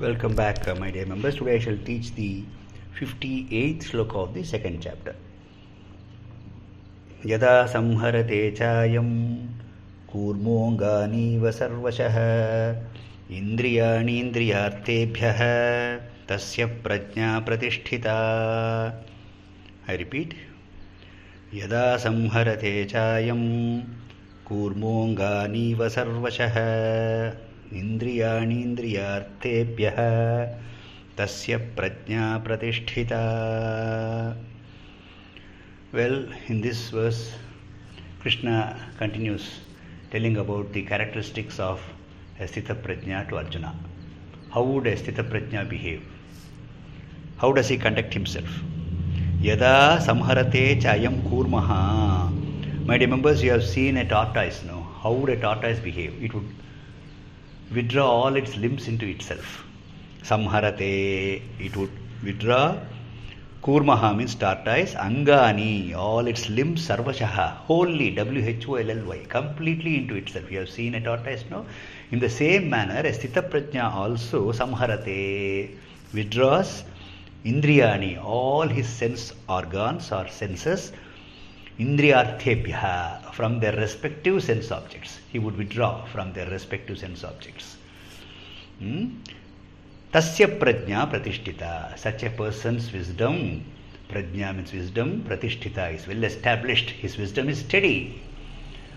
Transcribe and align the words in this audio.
Welcome 0.00 0.36
back, 0.36 0.68
uh, 0.68 0.76
my 0.76 0.92
dear 0.92 1.06
members. 1.06 1.34
Today 1.34 1.56
I 1.56 1.58
shall 1.58 1.78
teach 1.84 2.14
the 2.14 2.44
58th 3.00 3.82
sloka 3.82 4.14
of 4.14 4.32
the 4.32 4.44
second 4.44 4.80
chapter. 4.80 5.16
यदा 7.26 7.66
संहरते 7.72 8.38
चायं 8.60 9.08
कूर्मोऽङ्गानीव 10.12 11.50
सर्वशः 11.58 12.18
इन्द्रियाणीन्द्रियार्थेभ्यः 13.38 15.42
तस्य 16.28 16.66
प्रज्ञा 16.86 17.30
प्रतिष्ठिता 17.48 18.16
ऐ 19.90 19.92
यदा 21.62 21.84
संहरते 22.06 22.74
चायं 22.94 23.42
कूर्मोऽङ्गानीव 24.48 25.88
सर्वशः 25.98 26.56
इन्द्रियाणीन्द्रियार्थेभ्यः 27.76 29.96
तस्य 31.18 31.56
प्रज्ञा 31.78 32.26
प्रतिष्ठिता। 32.44 33.22
Well 35.94 36.14
in 36.50 36.60
this 36.60 36.94
verse 36.94 37.18
Krishna 38.22 38.60
continues 39.00 39.44
telling 40.12 40.36
about 40.36 40.66
the 40.72 40.82
characteristics 40.90 41.60
of 41.60 41.80
sthita 42.52 42.70
prajna 42.86 43.22
to 43.30 43.36
Arjuna 43.36 43.64
how 44.54 44.62
sthita 45.02 45.18
prajna 45.30 45.62
behave 45.72 45.98
how 47.40 47.48
does 47.58 47.70
he 47.70 47.76
conduct 47.78 48.12
himself 48.14 48.52
यदा 49.44 49.74
संहरते 50.06 50.62
च 50.82 50.84
अयं 50.86 51.14
may 52.88 52.88
may 52.88 52.98
you 52.98 53.08
you 53.08 53.34
seen 53.34 53.60
seen 53.72 53.98
a 53.98 54.04
tortoise 54.14 54.64
know 54.66 54.78
how 55.02 55.12
the 55.26 55.34
tortoise 55.44 55.80
behave 55.84 56.12
it 56.24 56.32
would 56.34 56.46
withdraw 57.72 58.06
all 58.06 58.36
its 58.36 58.56
limbs 58.56 58.88
into 58.88 59.06
itself. 59.06 59.64
Samharate, 60.22 61.42
it 61.58 61.76
would 61.76 61.90
withdraw 62.22 62.78
Kurmaha 63.62 64.16
means 64.16 64.34
tortoise, 64.36 64.94
Angani, 64.94 65.92
all 65.92 66.26
its 66.28 66.48
limbs, 66.48 66.86
Sarvashaha, 66.88 67.56
wholly, 67.66 68.12
W 68.12 68.44
H 68.44 68.68
O 68.68 68.76
L 68.76 68.90
L 68.90 69.04
Y, 69.06 69.24
completely 69.28 69.96
into 69.96 70.14
itself. 70.14 70.50
You 70.50 70.60
have 70.60 70.70
seen 70.70 70.94
a 70.94 71.00
tortoise, 71.00 71.44
no? 71.50 71.66
In 72.12 72.20
the 72.20 72.30
same 72.30 72.70
manner, 72.70 73.00
a 73.00 73.12
Sthita 73.12 73.50
Prajna 73.50 73.92
also, 73.92 74.52
Samharate, 74.52 75.76
withdraws 76.14 76.84
Indriyani, 77.44 78.22
all 78.22 78.68
his 78.68 78.88
sense 78.88 79.32
organs 79.48 80.12
or 80.12 80.28
senses, 80.28 80.92
Indriyarthebhya, 81.78 83.32
from 83.32 83.60
their 83.60 83.76
respective 83.76 84.42
sense 84.42 84.72
objects. 84.72 85.20
He 85.30 85.38
would 85.38 85.56
withdraw 85.56 86.04
from 86.06 86.32
their 86.32 86.50
respective 86.50 86.98
sense 86.98 87.22
objects. 87.22 87.76
Hmm? 88.80 89.18
Tasya 90.12 90.58
prajna 90.58 91.08
pratishtita. 91.08 91.96
Such 91.96 92.24
a 92.24 92.30
person's 92.30 92.92
wisdom, 92.92 93.64
prajna 94.08 94.56
means 94.56 94.72
wisdom, 94.72 95.24
pratishtita 95.28 95.94
is 95.94 96.06
well 96.08 96.24
established. 96.24 96.90
His 96.90 97.16
wisdom 97.16 97.48
is 97.48 97.60
steady. 97.60 98.22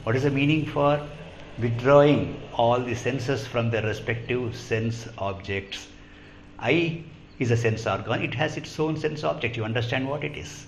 What 0.03 0.15
is 0.15 0.23
the 0.23 0.31
meaning 0.31 0.65
for 0.65 1.05
withdrawing 1.59 2.41
all 2.53 2.79
the 2.79 2.95
senses 2.95 3.45
from 3.45 3.69
their 3.69 3.83
respective 3.83 4.55
sense 4.55 5.07
objects? 5.19 5.87
Eye 6.57 7.03
is 7.37 7.51
a 7.51 7.57
sense 7.57 7.85
organ, 7.85 8.21
it 8.23 8.33
has 8.33 8.57
its 8.57 8.79
own 8.79 8.97
sense 8.97 9.23
object. 9.23 9.57
You 9.57 9.65
understand 9.65 10.09
what 10.09 10.23
it 10.23 10.35
is. 10.35 10.65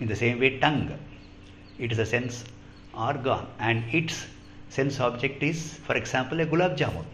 In 0.00 0.06
the 0.06 0.14
same 0.14 0.38
way, 0.38 0.58
tongue, 0.58 0.96
it 1.78 1.92
is 1.92 1.98
a 1.98 2.06
sense 2.06 2.44
organ, 2.94 3.46
and 3.58 3.84
its 3.92 4.26
sense 4.68 5.00
object 5.00 5.42
is, 5.42 5.74
for 5.86 5.94
example, 5.94 6.40
a 6.40 6.46
gulab 6.46 6.76
jamun. 6.76 7.04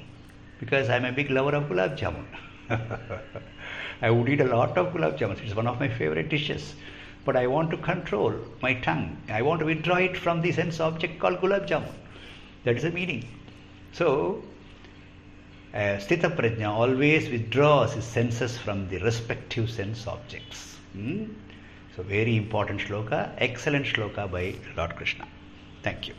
Because 0.61 0.89
I 0.89 0.97
am 0.97 1.05
a 1.05 1.13
big 1.13 1.31
lover 1.31 1.57
of 1.57 1.65
gulab 1.65 1.99
jamun. 1.99 2.25
I 4.03 4.11
would 4.11 4.29
eat 4.29 4.41
a 4.41 4.45
lot 4.45 4.77
of 4.79 4.93
gulab 4.93 5.19
jamun. 5.19 5.41
It's 5.45 5.55
one 5.55 5.67
of 5.67 5.79
my 5.79 5.89
favorite 5.89 6.29
dishes. 6.29 6.75
But 7.25 7.37
I 7.37 7.47
want 7.47 7.71
to 7.71 7.77
control 7.79 8.35
my 8.63 8.75
tongue. 8.75 9.17
I 9.29 9.43
want 9.43 9.61
to 9.61 9.67
withdraw 9.67 9.97
it 9.97 10.17
from 10.17 10.43
the 10.43 10.53
sense 10.53 10.81
object 10.81 11.19
called 11.19 11.41
gulab 11.41 11.67
jamun. 11.67 11.93
That 12.65 12.77
is 12.77 12.83
the 12.83 12.91
meaning. 12.91 13.25
So, 13.93 14.43
uh, 15.75 15.99
Sthita 15.99 16.35
Prajna 16.35 16.69
always 16.71 17.29
withdraws 17.29 17.95
his 17.95 18.05
senses 18.05 18.57
from 18.57 18.89
the 18.89 18.99
respective 18.99 19.71
sense 19.71 20.07
objects. 20.07 20.77
Hmm? 20.93 21.25
So, 21.97 22.03
very 22.03 22.37
important 22.37 22.81
shloka, 22.81 23.31
excellent 23.39 23.87
shloka 23.87 24.31
by 24.31 24.55
Lord 24.77 24.97
Krishna. 24.97 25.29
Thank 25.85 26.09
you. 26.09 26.15